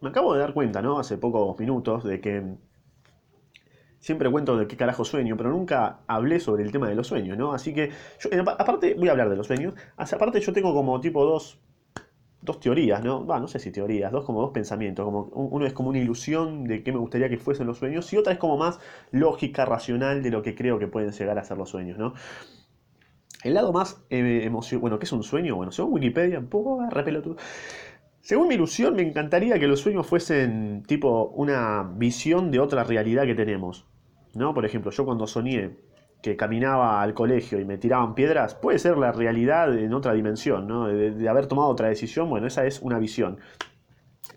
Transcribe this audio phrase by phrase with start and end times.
[0.00, 0.98] me acabo de dar cuenta, ¿no?
[0.98, 2.42] Hace pocos minutos de que
[4.00, 7.36] siempre cuento de qué carajo sueño, pero nunca hablé sobre el tema de los sueños,
[7.36, 7.52] ¿no?
[7.52, 7.90] Así que,
[8.58, 9.74] aparte, voy a hablar de los sueños.
[9.96, 11.60] Aparte, yo tengo como tipo dos,
[12.40, 13.26] dos teorías, ¿no?
[13.26, 15.04] Va, no sé si teorías, dos como dos pensamientos.
[15.04, 18.16] Como, uno es como una ilusión de qué me gustaría que fuesen los sueños, y
[18.16, 18.80] otra es como más
[19.10, 22.14] lógica, racional de lo que creo que pueden llegar a ser los sueños, ¿no?
[23.42, 25.56] El lado más eh, bueno, ¿qué es un sueño?
[25.56, 27.36] Bueno, según Wikipedia, un poco repelotudo.
[28.20, 33.24] Según mi ilusión, me encantaría que los sueños fuesen tipo una visión de otra realidad
[33.24, 33.86] que tenemos.
[34.34, 34.54] ¿No?
[34.54, 35.76] Por ejemplo, yo cuando soñé
[36.22, 40.66] que caminaba al colegio y me tiraban piedras, puede ser la realidad en otra dimensión,
[40.68, 40.86] ¿no?
[40.86, 43.38] De, haber tomado otra decisión, bueno, esa es una visión.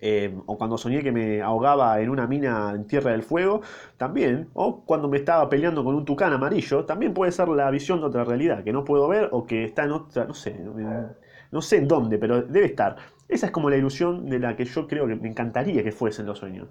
[0.05, 3.61] Eh, o cuando soñé que me ahogaba en una mina en Tierra del Fuego,
[3.95, 4.49] también.
[4.53, 8.07] O cuando me estaba peleando con un tucán amarillo, también puede ser la visión de
[8.07, 10.59] otra realidad, que no puedo ver o que está en otra, no sé,
[11.51, 12.97] no sé en dónde, pero debe estar.
[13.29, 16.25] Esa es como la ilusión de la que yo creo que me encantaría que fuesen
[16.25, 16.67] los sueños.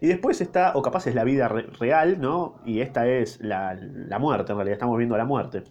[0.00, 2.60] Y después está, o capaz es la vida real, ¿no?
[2.64, 3.76] Y esta es la,
[4.18, 5.64] muerte, en realidad estamos viendo la muerte.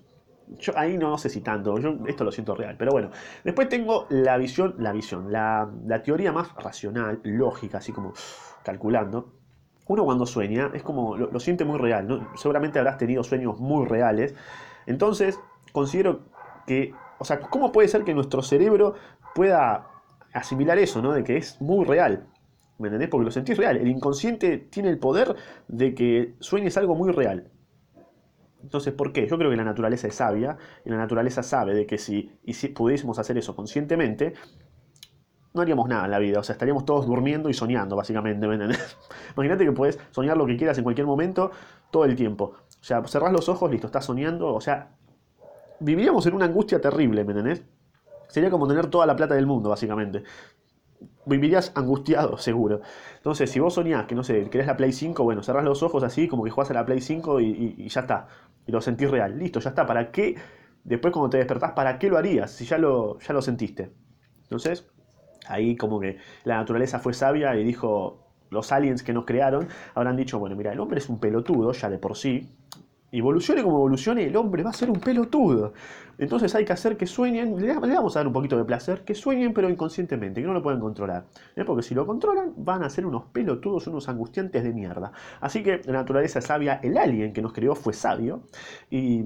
[0.60, 3.10] Yo ahí no, sé si tanto, yo esto lo siento real, pero bueno.
[3.44, 5.70] Después tengo la visión, la visión, la,
[6.04, 8.14] teoría más racional, lógica, así como
[8.64, 9.34] calculando.
[9.88, 12.28] Uno cuando sueña es como, lo, siente muy real, ¿no?
[12.36, 14.36] Seguramente habrás tenido sueños muy reales.
[14.86, 15.40] Entonces,
[15.72, 16.22] considero
[16.66, 18.96] que, o sea, ¿cómo puede ser que nuestro cerebro
[19.34, 19.88] pueda
[20.34, 21.14] asimilar eso, ¿no?
[21.14, 22.28] De que es muy real.
[22.78, 23.10] ¿Me entendés?
[23.10, 23.78] Porque lo sentís real.
[23.78, 25.36] El inconsciente tiene el poder
[25.68, 27.50] de que sueñes algo muy real.
[28.66, 29.28] Entonces, ¿por qué?
[29.28, 32.54] Yo creo que la naturaleza es sabia y la naturaleza sabe de que si, y
[32.54, 34.34] si pudiésemos hacer eso conscientemente,
[35.54, 36.40] no haríamos nada en la vida.
[36.40, 38.48] O sea, estaríamos todos durmiendo y soñando, básicamente.
[38.48, 38.98] ¿me entendés?
[39.38, 41.52] Imagínate que puedes soñar lo que quieras en cualquier momento,
[41.92, 42.56] todo el tiempo.
[42.82, 44.52] O sea, cerrás los ojos, listo, estás soñando.
[44.54, 44.96] O sea,
[45.80, 47.64] viviríamos en una angustia terrible, ¿me entendés?
[48.28, 50.24] Sería como tener toda la plata del mundo, básicamente.
[51.26, 52.82] Vivirías angustiado, seguro.
[53.18, 56.04] Entonces, si vos soñás que, no sé, querés la Play 5, bueno, cerrás los ojos
[56.04, 58.28] así, como que jugás a la Play 5 y, ya está.
[58.68, 59.38] Y lo sentís real.
[59.38, 59.86] Listo, ya está.
[59.86, 60.36] ¿Para qué?
[60.84, 62.52] Después cuando te despertás, ¿para qué lo harías?
[62.52, 63.92] Si ya lo, ya lo sentiste.
[64.44, 64.88] Entonces,
[65.48, 70.16] ahí como que la naturaleza fue sabia y dijo, los aliens que nos crearon habrán
[70.16, 72.50] dicho, bueno, mira, el hombre es un pelotudo ya de por sí,
[73.20, 75.74] evolucione como evolucione, el hombre va a ser un pelotudo.
[76.18, 79.16] Entonces hay que hacer que sueñen, le vamos a dar un poquito de placer, que
[79.16, 81.26] sueñen pero inconscientemente, que no lo pueden controlar.
[81.56, 81.66] ¿eh?
[81.66, 85.12] Porque si lo controlan, van a ser unos pelotudos, unos angustiantes de mierda.
[85.42, 88.44] Así que la naturaleza es sabia, el alien que nos creó fue sabio,
[88.90, 89.24] y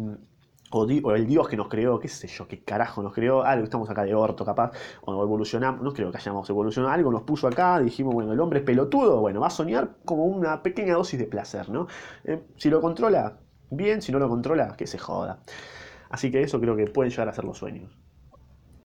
[0.71, 3.89] o, el Dios que nos creó, qué sé yo, qué carajo nos creó, algo, estamos
[3.89, 4.71] acá de orto capaz,
[5.01, 8.59] o evolucionamos, no creo que hayamos evolucionado, algo nos puso acá, dijimos, bueno, el hombre
[8.59, 11.87] es pelotudo, bueno, va a soñar como una pequeña dosis de placer, ¿no?
[12.23, 13.37] Eh, si lo controla,
[13.69, 15.39] bien, si no lo controla, que se joda.
[16.09, 17.91] Así que eso creo que pueden llegar a ser los sueños.